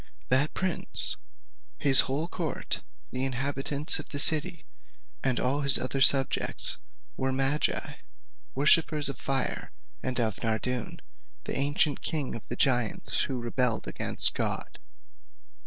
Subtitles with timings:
[0.29, 1.15] That prince,
[1.77, 4.65] his whole court, the inhabitants of the city,
[5.23, 6.79] and all his other subjects,
[7.17, 7.97] were magi,
[8.55, 11.01] worshippers of fire, and of Nardoun,
[11.43, 14.79] the ancient king of the giants, who rebelled against God.